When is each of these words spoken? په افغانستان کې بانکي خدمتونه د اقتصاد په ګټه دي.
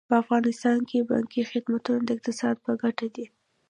په 0.09 0.15
افغانستان 0.23 0.79
کې 0.89 1.07
بانکي 1.11 1.41
خدمتونه 1.51 1.99
د 2.03 2.09
اقتصاد 2.17 2.55
په 2.65 2.71
ګټه 2.81 3.07
دي. 3.15 3.25